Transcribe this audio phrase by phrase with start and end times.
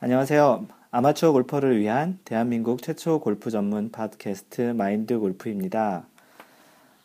[0.00, 0.64] 안녕하세요.
[0.92, 6.06] 아마추어 골퍼를 위한 대한민국 최초 골프 전문 팟캐스트 마인드 골프입니다.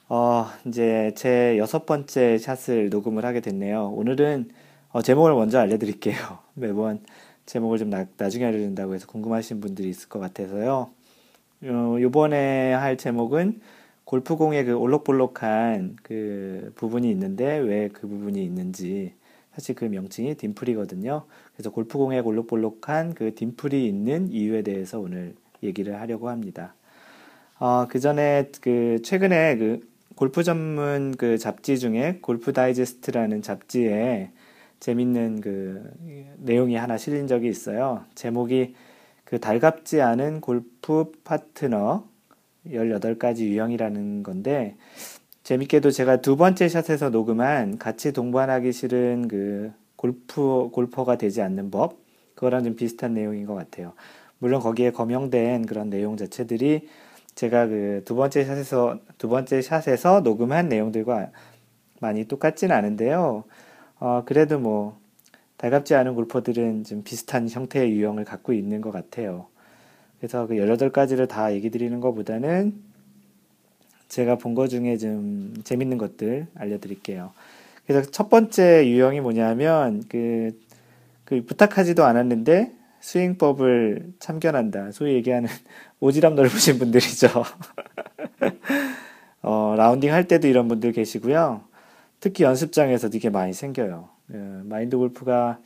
[0.10, 3.88] 어, 이제 제 여섯 번째 샷을 녹음을 하게 됐네요.
[3.90, 4.52] 오늘은
[4.92, 6.16] 어, 제목을 먼저 알려드릴게요.
[6.54, 7.00] 매번
[7.48, 10.92] 제목을 좀 나, 나중에 알려준다고 해서 궁금하신 분들이 있을 것 같아서요.
[11.64, 13.60] 어, 요번에 할 제목은
[14.06, 19.16] 골프공의 그 올록볼록한 그 부분이 있는데 왜 그 부분이 있는지
[19.54, 21.26] 사실 그 명칭이 딤플이거든요.
[21.54, 26.76] 그래서 골프공에 볼록볼록한 그 딤플이 있는 이유에 대해서 오늘 얘기를 하려고 합니다.
[27.60, 29.80] 어, 그 전에 그 최근에 그
[30.16, 34.32] 골프 전문 그 잡지 중에 골프 다이제스트라는 잡지에
[34.80, 35.90] 재밌는 그
[36.40, 38.04] 내용이 하나 실린 적이 있어요.
[38.16, 38.76] 제목이
[39.24, 42.06] 그 달갑지 않은 골프 파트너
[42.68, 44.76] 18가지 유형이라는 건데
[45.44, 51.98] 재밌게도 제가 두 번째 샷에서 녹음한 같이 동반하기 싫은 그 골프 골퍼가 되지 않는 법
[52.36, 53.94] 그거랑 좀 비슷한 내용인 것 같아요.
[54.40, 56.88] 물론 거기에 검명된 그런 내용 자체들이
[57.36, 61.32] 제가 그 두 번째 샷에서 두 번째 샷에서 녹음한 내용들과
[62.00, 63.44] 많이 똑같지는 않은데요.
[64.00, 64.98] 어, 그래도 뭐
[65.58, 69.48] 달갑지 않은 골퍼들은 좀 비슷한 형태의 유형을 갖고 있는 것 같아요.
[70.20, 72.93] 그래서 그 18가지를 다 얘기 드리는 것보다는
[74.14, 77.32] 제가 본것 중에 좀 재밌는 것들 알려드릴게요.
[77.88, 80.52] 그래서 첫 번째 유형이 뭐냐면 그,
[81.26, 84.92] 그 부탁하지도 않았는데 스윙법을 참견한다.
[84.92, 85.50] 소위 얘기하는
[86.00, 87.28] 오지랖 넓으신 분들이죠.
[89.42, 91.62] 어, 라운딩 할 때도 이런 분들 계시고요.
[92.20, 94.10] 특히 연습장에서 되게 많이 생겨요.
[94.32, 95.58] 어, 마인드 골프가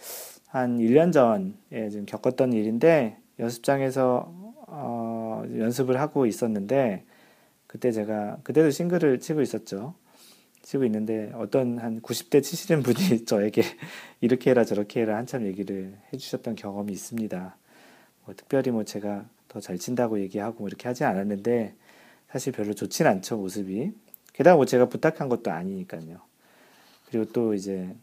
[0.48, 4.32] 한 1년 전에 좀 겪었던 일인데 연습장에서
[4.68, 7.04] 어, 연습을 하고 있었는데
[7.68, 9.94] 그때 제가 그때도 싱글을 치고 있었죠.
[10.62, 13.64] 치고 있는데 어떤 한 90대 치시는 분이 저에게
[14.22, 17.58] 이렇게 해라 저렇게 해라 한참 얘기를 해주셨던 경험이 있습니다.
[18.26, 21.74] 뭐 특별히 뭐 제가 더 잘 친다고 얘기하고 뭐 이렇게 하지 않았는데
[22.30, 23.92] 사실 별로 좋진 않죠 모습이.
[24.34, 26.20] 게다가 뭐 제가 부탁한 것도 아니니까요.
[27.08, 27.96] 그리고 또 이제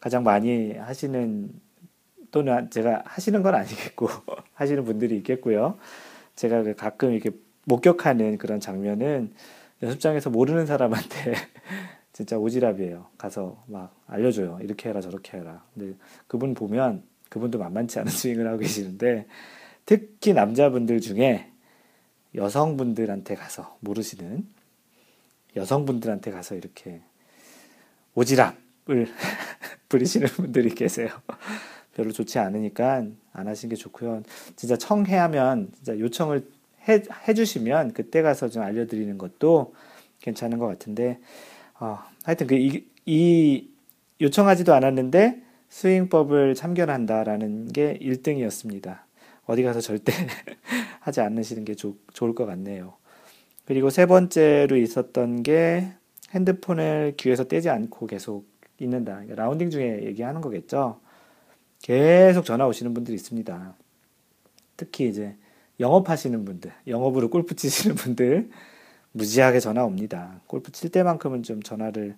[0.00, 1.50] 가장 많이 하시는
[2.30, 4.08] 또는 제가 하시는 건 아니겠고
[4.54, 5.78] 하시는 분들이 있겠고요.
[6.34, 7.30] 제가 그 가끔 이렇게
[7.66, 9.32] 목격하는 그런 장면은
[9.82, 11.34] 연습장에서 모르는 사람한테
[12.12, 13.06] 진짜 오지랖이에요.
[13.18, 14.58] 가서 막 알려줘요.
[14.62, 15.62] 이렇게 해라 저렇게 해라.
[15.74, 15.94] 근데
[16.26, 19.26] 그분 보면 그분도 만만치 않은 스윙을 하고 계시는데
[19.84, 21.50] 특히 남자분들 중에
[22.34, 24.46] 여성분들한테 가서 모르시는
[25.56, 27.00] 여성분들한테 가서 이렇게
[28.14, 28.54] 오지랖을
[29.88, 31.08] 부리시는 분들이 계세요.
[31.94, 34.22] 별로 좋지 않으니까 안 하시는 게 좋고요.
[34.54, 36.46] 진짜 청해하면 진짜 요청을
[36.88, 39.74] 해, 해주시면 그때 가서 좀 알려드리는 것도
[40.20, 41.18] 괜찮은 것 같은데
[41.78, 43.68] 어, 하여튼 그 이, 이
[44.20, 49.00] 요청하지도 않았는데 스윙법을 참견한다라는 게 1등이었습니다.
[49.44, 50.12] 어디 가서 절대
[51.00, 52.94] 하지 않으시는 게 조, 좋을 것 같네요.
[53.64, 55.92] 그리고 세 번째로 있었던 게
[56.30, 58.46] 핸드폰을 귀에서 떼지 않고 계속
[58.78, 59.22] 있는다.
[59.28, 61.00] 라운딩 중에 얘기하는 거겠죠.
[61.82, 63.74] 계속 전화 오시는 분들이 있습니다.
[64.76, 65.36] 특히 이제
[65.80, 68.50] 영업하시는 분들, 영업으로 골프 치시는 분들
[69.12, 70.40] 무지하게 전화 옵니다.
[70.46, 72.16] 골프 칠 때만큼은 좀 전화를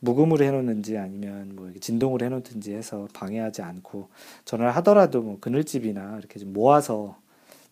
[0.00, 4.08] 무음으로 해놓는지 아니면 뭐 진동으로 해놓든지 해서 방해하지 않고
[4.44, 7.16] 전화를 하더라도 뭐 그늘집이나 이렇게 좀 모아서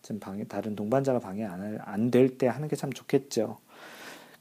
[0.03, 3.57] 좀 방해 다른 동반자가 방해 안 될 때 하는 게 참 좋겠죠.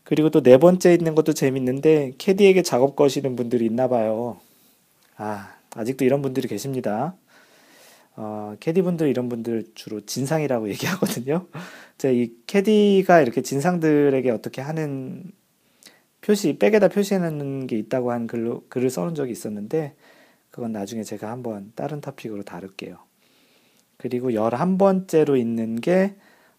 [0.05, 4.39] 그리고 또 네 번째 있는 것도 재밌는데 캐디에게 작업 거시는 분들이 있나 봐요.
[5.17, 7.15] 아 아직도 이런 분들이 계십니다.
[8.17, 11.47] 어, 캐디분들 이런 분들 주로 진상이라고 얘기하거든요.
[11.99, 15.33] 제가 이 캐디가 이렇게 진상들에게 어떻게 하는
[16.21, 19.95] 표시, 백에다 표시해놓는 게 있다고 한 글로, 글을 써놓은 적이 있었는데,
[20.51, 22.99] 그건 나중에 제가 한번 다른 토픽으로 다룰게요.
[23.97, 26.15] 그리고 열한 번째로 있는 게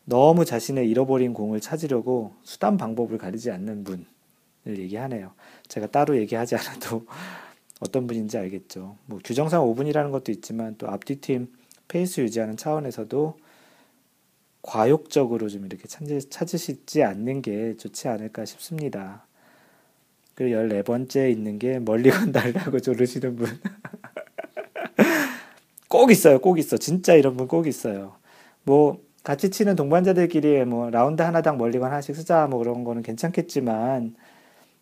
[0.05, 4.05] 너무 자신의 잃어버린 공을 찾으려고 수단 방법을 가리지 않는 분을
[4.67, 5.33] 얘기하네요.
[5.67, 7.05] 제가 따로 얘기하지 않아도
[7.81, 8.95] 어떤 분인지 알겠죠.
[9.07, 11.47] 뭐 규정상 5분이라는 것도 있지만 또 앞뒤 팀
[11.87, 13.37] 페이스 유지하는 차원에서도
[14.61, 19.25] 과욕적으로 좀 이렇게 찾으시지 않는 게 좋지 않을까 싶습니다.
[20.35, 23.49] 그리고 14번째 있는 게 멀리건 달라고 조르시는 분.
[25.89, 26.39] 꼭 있어요.
[26.39, 26.77] 꼭 있어.
[26.77, 28.15] 진짜 이런 분 꼭 있어요.
[28.63, 34.15] 뭐 같이 치는 동반자들끼리 뭐 라운드 하나당 멀리건 하나씩 쓰자 뭐 그런 거는 괜찮겠지만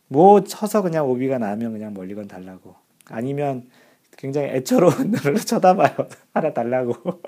[0.07, 2.75] 뭐 쳐서 그냥 오비가 나면 그냥 멀리건 달라고.
[3.09, 3.69] 아니면
[4.17, 5.95] 굉장히 애처로운 눈으로 쳐다봐요.
[6.33, 6.93] 하나 달라고.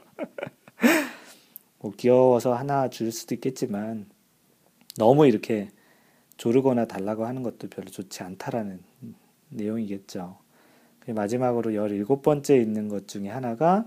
[1.80, 4.06] 뭐 귀여워서 하나 줄 수도 있겠지만
[4.98, 5.69] 너무 이렇게
[6.38, 8.80] 조르거나 달라고 하는 것도 별로 좋지 않다라는
[9.50, 10.38] 내용이겠죠.
[11.07, 13.86] 마지막으로 17번째 있는 것 중에 하나가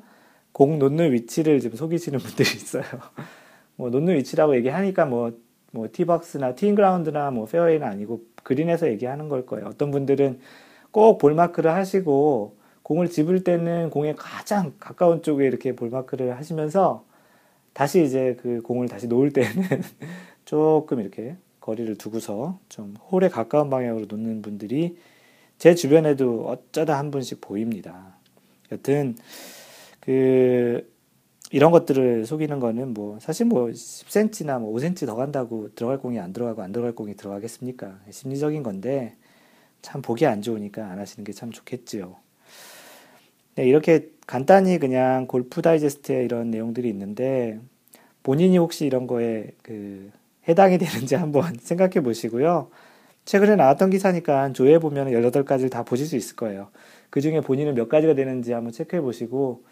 [0.52, 2.84] 공 놓는 위치를 지금 속이시는 분들이 있어요.
[3.76, 5.32] 뭐 놓는 위치라고 얘기하니까 뭐,
[5.72, 9.66] 뭐 티박스나 티인그라운드나 뭐 페어웨이는 아니고 그린에서 얘기하는 걸 거예요.
[9.66, 10.40] 어떤 분들은
[10.94, 12.54] 꼭 볼마크를 하시고
[12.84, 17.04] 공을 집을 때는 공에 가장 가까운 쪽에 이렇게 볼마크를 하시면서
[17.72, 19.50] 다시 이제 그 공을 다시 놓을 때는
[20.46, 24.96] 조금 이렇게 거리를 두고서 좀 홀에 가까운 방향으로 놓는 분들이
[25.58, 28.14] 제 주변에도 어쩌다 한 분씩 보입니다.
[28.70, 29.16] 여튼
[29.98, 30.88] 그
[31.50, 36.32] 이런 것들을 속이는 거는 뭐 사실 뭐 10cm나 뭐 5cm 더 간다고 들어갈 공이 안
[36.32, 37.98] 들어가고 안 들어갈 공이 들어가겠습니까?
[38.10, 39.16] 심리적인 건데
[39.84, 42.16] 참 보기 안 좋으니까 안 하시는 게 참 좋겠지요.
[43.56, 47.60] 네, 이렇게 간단히 그냥 골프 다이제스트에 이런 내용들이 있는데
[48.22, 50.10] 본인이 혹시 이런 거에 그
[50.48, 52.70] 해당이 되는지 한번 생각해 보시고요.
[53.26, 56.70] 최근에 나왔던 기사니까 조회해 보면 18가지를 다 보실 수 있을 거예요.
[57.10, 59.64] 그 중에 본인은 몇 가지가 되는지 한번 체크해 보시고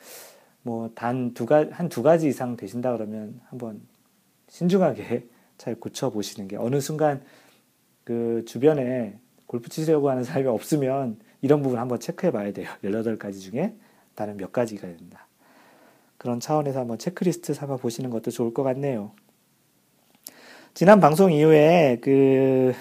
[0.63, 3.81] 뭐 단 두 가지 한 두 가지 이상 되신다 그러면 한번
[4.51, 5.27] 신중하게
[5.59, 7.23] 잘 고쳐 보시는 게 어느 순간
[8.05, 9.19] 그 주변에
[9.53, 12.71] 골프 치려고 하는 사람이 없으면 이런 부분 한번 체크해 봐야 돼요.
[12.83, 13.75] 18가지 중에
[14.17, 15.27] 나는 몇 가지가 된다.
[16.17, 19.13] 그런 차원에서 한번 체크리스트 삼아 보시는 것도 좋을 것 같네요.
[20.73, 22.73] 지난 방송 이후에 그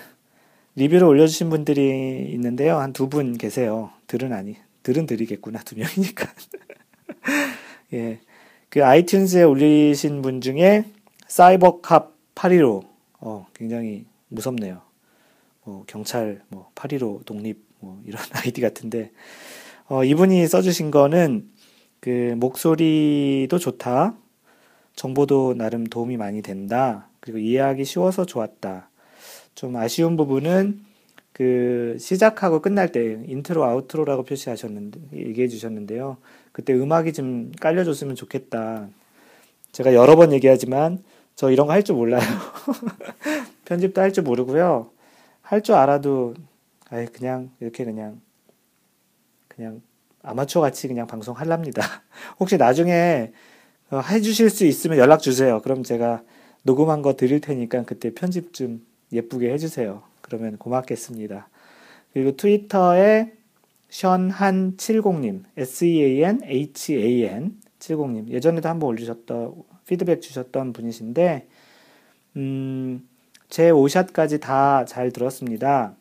[0.78, 2.78] 리뷰를 올려주신 분들이 있는데요.
[2.80, 3.90] 한 두 분 계세요.
[4.08, 5.60] 들은 아니, 들은 드리겠구나.
[5.64, 6.26] 두 명이니까.
[7.94, 8.20] 예.
[8.70, 10.86] 그 아이튠즈에 올리신 분 중에
[11.28, 12.84] 사이버캅 815.
[13.20, 14.82] 어, 굉장히 무섭네요.
[15.66, 19.12] 뭐, 경찰, 뭐, 815 독립, 뭐, 이런 아이디 같은데,
[19.88, 21.50] 어, 이분이 써주신 거는
[22.00, 24.16] 그 목소리도 좋다.
[24.96, 27.08] 정보도 나름 도움이 많이 된다.
[27.20, 28.90] 그리고 이해하기 쉬워서 좋았다.
[29.56, 30.82] 좀 아쉬운 부분은
[31.34, 36.18] 그 시작하고 끝날 때 intro outro라고 표시하셨는데 얘기해 주셨는데요.
[36.52, 38.88] 그때 음악이 좀 깔려줬으면 좋겠다.
[39.72, 41.04] 제가 여러 번 얘기하지만
[41.36, 42.22] 저 이런 거 할 줄 몰라요.
[43.66, 44.90] 편집도 할 줄 모르고요.
[45.52, 46.34] 할 줄 알아도
[46.90, 48.22] 아예 그냥 이렇게 그냥
[49.50, 49.82] 그냥
[50.24, 51.84] 아마추어 같이 그냥 방송 할랍니다.
[52.40, 53.34] 혹시 나중에
[53.90, 55.62] 어, 해주실 수 있으면 연락 주세요.
[55.62, 56.24] 그럼 제가
[56.64, 60.04] 녹음한 거 드릴 테니까 그때 편집 좀 예쁘게 해주세요.
[60.22, 61.50] 그러면 고맙겠습니다.
[62.14, 63.34] 그리고 트위터에
[63.90, 68.30] 션한70님, S-E-A-N-H-A-N 70님.
[68.30, 71.48] 예전에도 한번 올리셨던, 피드백 주셨던 분이신데,
[72.38, 73.06] 음,
[73.52, 75.94] 제 5샷까지 다 잘 들었습니다.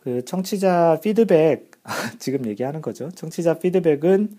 [0.00, 1.70] 그 청취자 피드백,
[2.18, 3.08] 지금 얘기하는 거죠.
[3.12, 4.36] 청취자 피드백은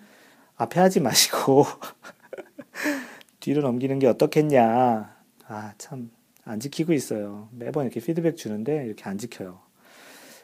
[0.57, 1.65] 앞에 하지 마시고,
[3.39, 5.15] 뒤로 넘기는 게 어떻겠냐.
[5.47, 6.11] 아, 참,
[6.43, 7.47] 안 지키고 있어요.
[7.53, 9.59] 매번 이렇게 피드백 주는데 이렇게 안 지켜요.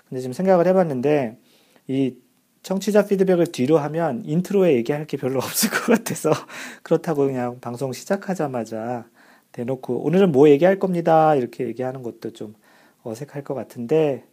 [0.08, 1.38] 근데 지금 생각을 해봤는데,
[1.88, 2.16] 이
[2.62, 6.32] 청취자 피드백을 뒤로 하면 intro에 얘기할 게 별로 없을 것 같아서,
[6.82, 9.06] 그렇다고 그냥 방송 시작하자마자
[9.54, 11.36] 대놓고, 오늘은 뭐 얘기할 겁니다.
[11.36, 12.54] 이렇게 얘기하는 것도 좀
[13.04, 14.26] 어색할 것 같은데,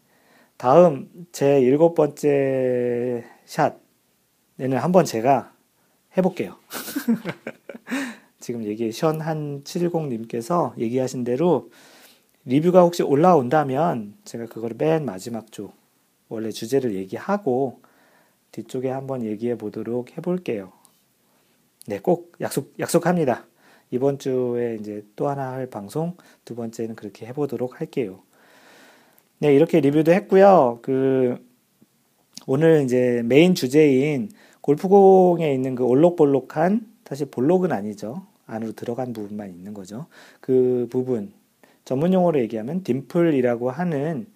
[0.56, 5.54] 다음 제 일곱 번째 샷에는 한번 제가
[6.16, 6.56] 해볼게요.
[8.40, 11.70] 지금 얘기 션한 710님께서 얘기하신 대로
[12.44, 15.72] 리뷰가 혹시 올라온다면 제가 그걸 맨 마지막 쪽
[16.28, 17.80] 원래 주제를 얘기하고
[18.52, 20.72] 뒤쪽에 한번 얘기해 보도록 해볼게요.
[21.86, 23.46] 네, 꼭 약속 약속합니다.
[23.90, 28.20] 이번 주에 이제 또 하나 할 방송 두 번째는 그렇게 해보도록 할게요.
[29.38, 30.78] 네, 이렇게 리뷰도 했고요.
[30.82, 31.38] 그
[32.46, 34.30] 오늘 이제 메인 주제인
[34.60, 38.26] 골프공에 있는 그 올록볼록한 사실 볼록은 아니죠.
[38.46, 40.06] 안으로 들어간 부분만 있는 거죠.
[40.40, 41.32] 그 부분
[41.84, 44.26] 전문 용어로 얘기하면 딤플이라고 하는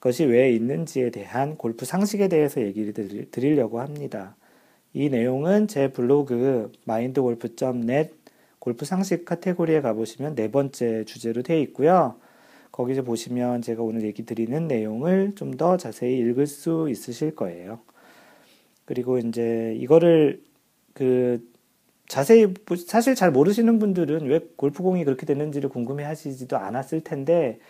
[0.00, 2.92] 것이 왜 있는지에 대한 골프 상식에 대해서 얘기를
[3.30, 4.36] 드리려고 합니다.
[4.94, 8.17] 이 내용은 제 블로그 mindgolf.net
[8.60, 12.16] 골프 상식 카테고리에 가보시면 네 번째 주제로 되어 있고요.
[12.72, 17.80] 거기서 보시면 제가 오늘 얘기 드리는 내용을 좀 더 자세히 읽을 수 있으실 거예요.
[18.84, 20.42] 그리고 이제 이거를
[20.94, 21.42] 그
[22.08, 22.54] 자세히
[22.86, 27.60] 사실 잘 모르시는 분들은 왜 골프공이 그렇게 됐는지를 궁금해 하시지도 않았을 텐데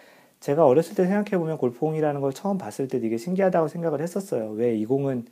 [0.41, 4.51] 제가 어렸을 때 생각해 보면 골프공이라는 걸 처음 봤을 때 되게 신기하다고 생각을 했었어요.
[4.53, 5.27] 왜 이 공은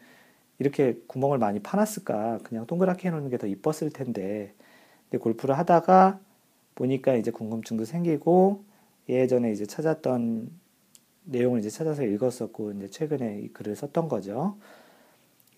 [0.59, 2.41] 이렇게 구멍을 많이 파놨을까?
[2.45, 4.55] 그냥 동그랗게 해놓는 게 더 이뻤을 텐데.
[5.11, 6.21] 근데 골프를 하다가
[6.75, 8.65] 보니까 이제 궁금증도 생기고
[9.09, 10.51] 예전에 이제 찾았던
[11.25, 14.59] 내용을 이제 찾아서 읽었었고 이제 최근에 이 글을 썼던 거죠.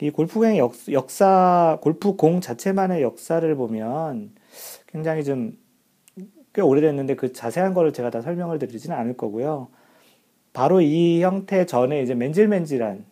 [0.00, 4.32] 이 골프공의 역, 역사, 골프공 자체만의 역사를 보면
[4.86, 5.68] 굉장히 좀
[6.58, 9.68] 꽤 오래됐는데 그 자세한 거를 제가 다 설명을 드리지는 않을 거고요.
[10.52, 13.04] 바로 이 형태 전에 이제 맨질맨질한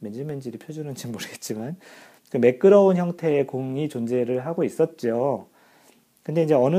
[0.00, 1.78] 맨질맨질이 표준인지 모르겠지만
[2.34, 5.46] 그 매끄러운 형태의 공이 존재를 하고 있었죠.
[6.24, 6.76] 근데 이제 어느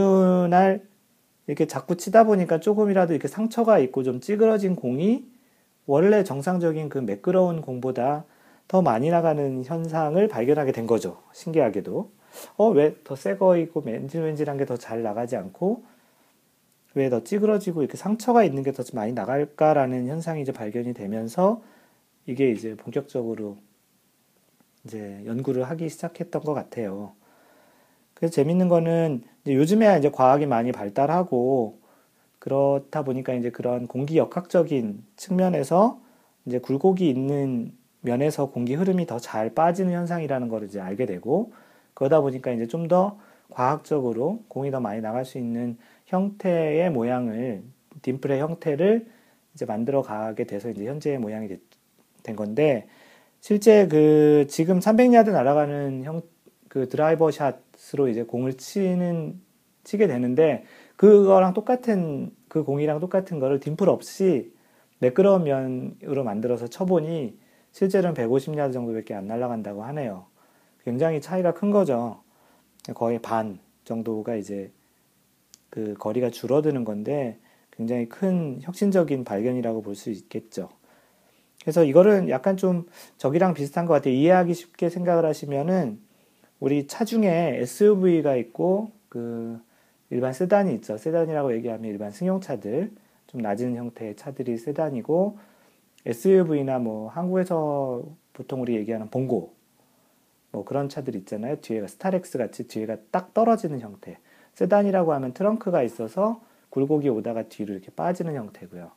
[0.50, 0.84] 날
[1.48, 5.24] 이렇게 자꾸 치다 보니까 조금이라도 이렇게 상처가 있고 좀 찌그러진 공이
[5.86, 8.26] 원래 정상적인 그 매끄러운 공보다
[8.68, 11.22] 더 많이 나가는 현상을 발견하게 된 거죠.
[11.32, 12.12] 신기하게도.
[12.58, 15.86] 어, 왜 더 새 거이고 맨질맨질한 게 더 잘 나가지 않고
[16.96, 21.62] 왜 더 찌그러지고 이렇게 상처가 있는 게 더 많이 나갈까라는 현상이 이제 발견이 되면서
[22.26, 23.56] 이게 이제 본격적으로
[24.86, 27.13] 이제 연구를 하기 시작했던 것 같아요.
[28.13, 31.80] 그래서 재밌는 거는 이제 요즘에 이제 과학이 많이 발달하고
[32.39, 36.00] 그렇다 보니까 이제 그런 공기 역학적인 측면에서
[36.46, 41.54] 이제 굴곡이 있는 면에서 공기 흐름이 더 잘 빠지는 현상이라는 걸 이제 알게 되고
[41.96, 43.18] 그러다 보니까 이제 좀 더
[43.50, 45.77] 과학적으로 공이 더 많이 나갈 수 있는
[46.08, 47.63] 형태의 모양을
[48.01, 49.08] 딤플의 형태를
[49.54, 51.50] 이제 만들어 가게 돼서 이제 현재의 모양이
[52.24, 52.88] 된 건데
[53.46, 56.22] 실제 그 지금 300야드 날아가는 형
[56.75, 59.40] 그 드라이버 샷으로 이제 공을 치는
[59.86, 60.66] 치게 되는데
[60.98, 64.52] 그거랑 똑같은 그 공이랑 똑같은 거를 딤플 없이
[65.00, 67.40] 매끄러운 면으로 만들어서 쳐보니
[67.72, 70.25] 실제로는 150야드 정도밖에 안 날아간다고 하네요.
[70.84, 72.22] 굉장히 차이가 큰 거죠.
[72.94, 74.70] 거의 반 정도가 이제
[75.70, 77.40] 그 거리가 줄어드는 건데
[77.72, 80.68] 굉장히 큰 혁신적인 발견이라고 볼 수 있겠죠.
[81.66, 82.86] 그래서 이거는 약간 좀
[83.18, 84.14] 저기랑 비슷한 것 같아요.
[84.14, 86.00] 이해하기 쉽게 생각을 하시면은
[86.60, 89.60] 우리 차 중에 SUV가 있고 그
[90.12, 90.96] 일반 세단이 있죠.
[91.00, 92.92] 세단이라고 얘기하면 일반 승용차들
[93.26, 95.40] 좀 낮은 형태의 차들이 세단이고
[96.06, 98.04] SUV나 뭐 한국에서
[98.34, 99.56] 보통 우리 얘기하는 봉고
[100.52, 101.56] 뭐 그런 차들 있잖아요.
[101.62, 104.20] 뒤에가 스타렉스 같이 뒤에가 딱 떨어지는 형태.
[104.54, 108.92] 세단이라고 하면 트렁크가 있어서 굴곡이 오다가 뒤로 이렇게 빠지는 형태고요.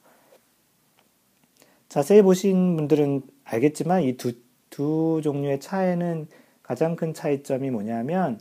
[1.88, 4.32] 자세히 보신 분들은 알겠지만 이 두
[4.70, 6.28] 두 종류의 차에는
[6.62, 8.38] 가장 큰 차이점이 뭐냐면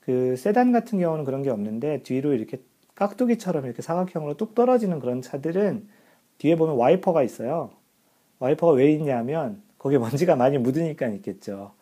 [0.00, 2.62] 그 세단 같은 경우는 그런 게 없는데 뒤로 이렇게
[2.94, 5.86] 깍두기처럼 이렇게 사각형으로 뚝 떨어지는 그런 차들은
[6.38, 7.70] 뒤에 보면 와이퍼가 있어요.
[8.38, 11.72] 와이퍼가 왜 있냐면 거기에 먼지가 많이 묻으니까 있겠죠.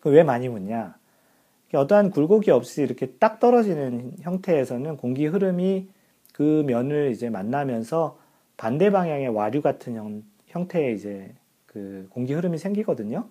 [0.00, 0.96] 그 왜 많이 묻냐?
[1.74, 5.88] 어떠한 굴곡이 없이 이렇게 딱 떨어지는 형태에서는 공기 흐름이
[6.34, 8.18] 그 면을 이제 만나면서
[8.58, 11.32] 반대 방향의 와류 같은 형, 형태의 이제
[11.66, 13.26] 그 공기 흐름이 생기거든요.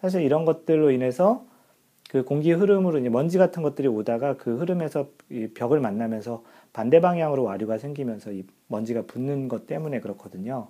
[0.00, 1.46] 사실 이런 것들로 인해서
[2.10, 7.42] 그 공기 흐름으로 이제 먼지 같은 것들이 오다가 그 흐름에서 이 벽을 만나면서 반대 방향으로
[7.42, 10.68] 와류가 생기면서 이 먼지가 붙는 것 때문에 그렇거든요.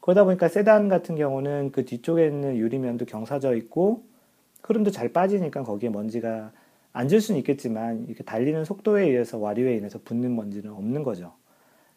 [0.00, 4.04] 그러다 보니까 세단 같은 경우는 그 뒤쪽에 있는 유리면도 경사져 있고
[4.62, 6.52] 흐름도 잘 빠지니까 거기에 먼지가
[6.92, 11.32] 앉을 수는 있겠지만 이렇게 달리는 속도에 의해서 와류에 인해서 붙는 먼지는 없는 거죠.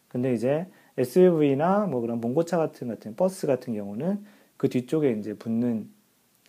[0.08, 0.66] 근데 이제
[0.98, 4.24] SUV나 뭐 그런 봉고차 같은 같은 버스 같은 경우는
[4.56, 5.88] 그 뒤쪽에 이제 붙는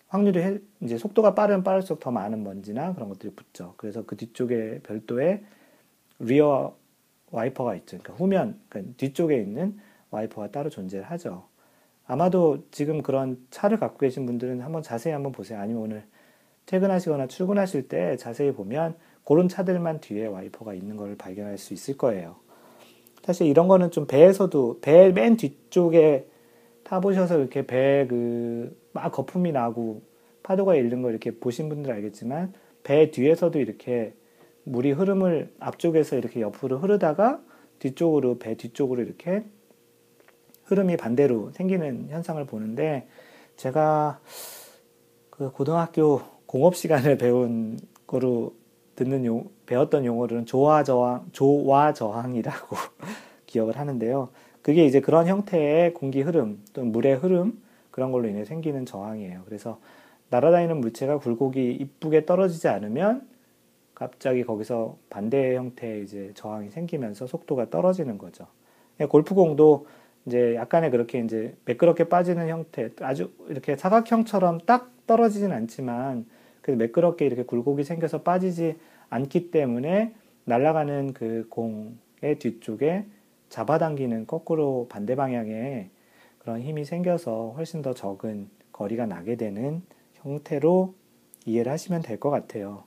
[0.07, 3.73] 확률이 이제 속도가 빠르면 빠를수록 더 많은 먼지나 그런 것들이 붙죠.
[3.77, 5.43] 그래서 그 뒤쪽에 별도의
[6.19, 6.75] rear
[7.31, 7.97] 와이퍼가 있죠.
[7.97, 9.77] 그러니까 후면, 그러니까 뒤쪽에 있는
[10.11, 11.43] 와이퍼가 따로 존재하죠.
[12.07, 15.59] 아마도 지금 그런 차를 갖고 계신 분들은 한번 자세히 한번 보세요.
[15.59, 16.03] 아니면 오늘
[16.67, 22.37] 퇴근하시거나 출근하실 때 자세히 보면 그런 차들만 뒤에 와이퍼가 있는 걸 발견할 수 있을 거예요.
[23.25, 26.27] 사실 이런 거는 좀 배에서도 배 맨 뒤쪽에
[26.84, 30.01] 타보셔서 이렇게 배 그 막 거품이 나고
[30.44, 32.53] 파도가 일는 거 이렇게 보신 분들 알겠지만
[32.84, 34.13] 배 뒤에서도 이렇게
[34.63, 37.41] 물이 흐름을 앞쪽에서 이렇게 옆으로 흐르다가
[37.79, 39.44] 뒤쪽으로 배 뒤쪽으로 이렇게
[40.63, 43.08] 흐름이 반대로 생기는 현상을 보는데
[43.58, 44.22] 제가
[45.29, 47.77] 그 고등학교 공업 시간에 배운
[48.08, 48.55] 거로
[48.96, 52.75] 듣는 용, 배웠던 용어로는 조화 저항, 조화 저항이라고
[53.45, 54.29] 기억을 하는데요.
[54.62, 59.43] 그게 이제 그런 형태의 공기 흐름 또는 물의 흐름 그런 걸로 인해 생기는 저항이에요.
[59.45, 59.79] 그래서
[60.29, 63.27] 날아다니는 물체가 굴곡이 이쁘게 떨어지지 않으면
[63.93, 68.48] 갑자기 거기서 반대 형태의 이제 저항이 생기면서 속도가 떨어지는 거죠.
[69.10, 69.88] 골프공도
[70.25, 76.25] 이제 약간의 그렇게 이제 매끄럽게 빠지는 형태, 아주 이렇게 사각형처럼 딱 떨어지진 않지만
[76.62, 78.77] 그래서 매끄럽게 이렇게 굴곡이 생겨서 빠지지
[79.09, 80.13] 않기 때문에
[80.45, 83.05] 날아가는 그 공의 뒤쪽에
[83.50, 85.89] 잡아당기는 거꾸로 반대 방향에
[86.39, 89.81] 그런 힘이 생겨서 훨씬 더 적은 거리가 나게 되는
[90.15, 90.93] 형태로
[91.45, 92.83] 이해를 하시면 될 것 같아요.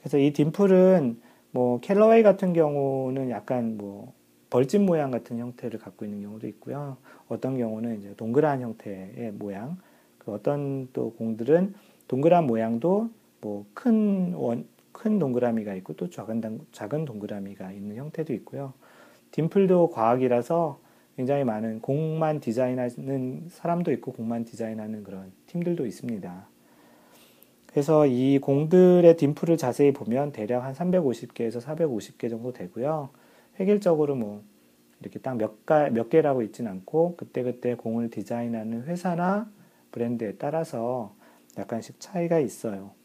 [0.00, 1.20] 그래서 이 딤플은
[1.50, 4.12] 뭐 캘러웨이 같은 경우는 약간 뭐
[4.50, 6.96] 벌집 모양 같은 형태를 갖고 있는 경우도 있고요.
[7.28, 9.78] 어떤 경우는 이제 동그란 형태의 모양.
[10.18, 11.74] 그 어떤 또 공들은
[12.08, 13.10] 동그란 모양도
[13.40, 18.72] 뭐 큰 원, 큰 동그라미가 있고 또 작은, 작은 동그라미가 있는 형태도 있고요.
[19.30, 20.80] 딤플도 과학이라서
[21.16, 26.48] 굉장히 많은 공만 디자인하는 사람도 있고 공만 디자인하는 그런 팀들도 있습니다.
[27.66, 33.10] 그래서 이 공들의 딤플을 자세히 보면 대략 한 350개에서 450개 정도 되고요.
[33.60, 34.42] 획일적으로 뭐
[35.02, 39.50] 이렇게 딱몇몇 개라고 있진 않고 그때그때 공을 디자인하는 회사나
[39.92, 41.14] 브랜드에 따라서
[41.58, 42.95] 약간씩 차이가 있어요.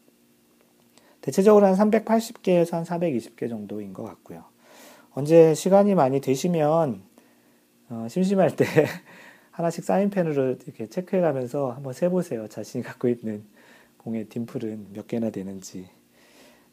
[1.22, 4.44] 대체적으로 한 380개에서 한 420개 정도인 것 같고요.
[5.14, 7.02] 언제 시간이 많이 되시면
[7.88, 8.64] 어, 심심할 때
[9.52, 12.48] 하나씩 사인펜으로 이렇게 체크해 가면서 한번 세보세요.
[12.48, 13.44] 자신이 갖고 있는
[13.98, 15.86] 공의 딤플은 몇 개나 되는지.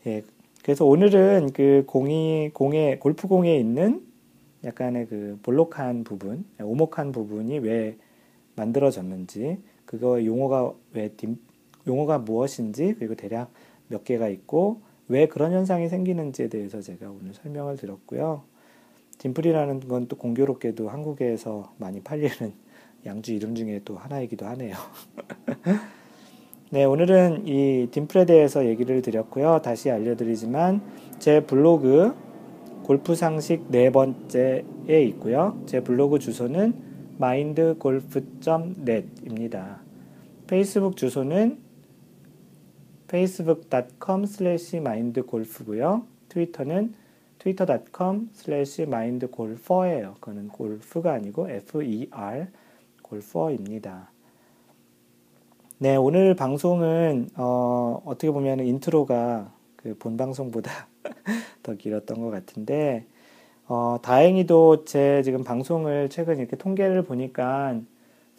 [0.08, 0.24] 예,
[0.63, 4.01] 그래서 오늘은 그 공이, 공에, 골프 공에 있는
[4.63, 7.98] 약간의 그 볼록한 부분, 오목한 부분이 왜
[8.56, 11.38] 만들어졌는지, 그거 용어가 왜 딤,
[11.88, 13.51] 용어가 무엇인지, 그리고 대략
[13.89, 14.79] 몇 개가 있고,
[15.10, 18.43] 왜 그런 현상이 생기는지에 대해서 제가 오늘 설명을 드렸고요.
[19.19, 22.53] 딤플이라는 건 또 공교롭게도 한국에서 많이 팔리는
[23.05, 24.77] 양주 이름 중에 또 하나이기도 하네요.
[26.72, 29.60] 네, 오늘은 이 딤플에 대해서 얘기를 드렸고요.
[29.63, 30.81] 다시 알려드리지만
[31.17, 32.13] 제 블로그
[32.84, 35.60] 골프 상식 네 번째에 있고요.
[35.65, 36.74] 제 블로그 주소는
[37.19, 39.81] mindgolf.net입니다.
[40.48, 41.58] 페이스북 주소는
[43.10, 46.04] facebook.com slash mindgolf고요.
[46.30, 46.94] 트위터는
[47.39, 50.16] twitter.com slash mindgolfer예요.
[50.20, 52.48] 그거는 골프가 아니고 F-E-R
[53.01, 54.12] 골퍼입니다.
[55.80, 60.72] 네, 오늘 방송은 어, 어떻게 보면 인트로가 그 본 방송보다
[61.63, 63.06] 더 길었던 것 같은데
[63.68, 67.80] 어, 다행히도 제 지금 방송을 최근 이렇게 통계를 보니까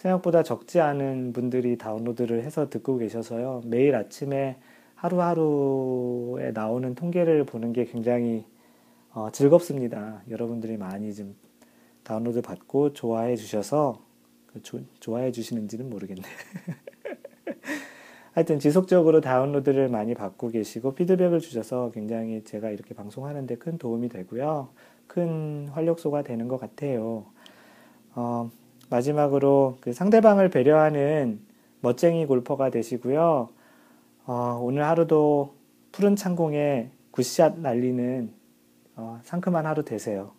[0.00, 3.62] 생각보다 적지 않은 분들이 다운로드를 해서 듣고 계셔서요.
[3.66, 4.56] 매일 아침에
[4.94, 8.46] 하루하루에 나오는 통계를 보는 게 굉장히
[9.12, 10.22] 어, 즐겁습니다.
[10.30, 11.36] 여러분들이 많이 좀
[12.02, 14.02] 다운로드 받고 좋아해 주셔서
[14.46, 16.22] 그 조, 좋아해 주시는지는 모르겠네.
[18.32, 24.70] 하여튼 지속적으로 다운로드를 많이 받고 계시고 피드백을 주셔서 굉장히 제가 이렇게 방송하는데 큰 도움이 되고요.
[25.06, 27.26] 큰 활력소가 되는 것 같아요.
[28.14, 28.50] 어,
[28.90, 31.40] 마지막으로 그 상대방을 배려하는
[31.80, 33.48] 멋쟁이 골퍼가 되시고요.
[34.26, 35.54] 어, 오늘 하루도
[35.92, 38.32] 푸른 창공에 굿샷 날리는
[38.96, 40.32] 어, 상큼한 하루 되세요.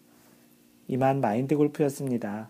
[0.88, 2.50] 이만 마인드 골프였습니다.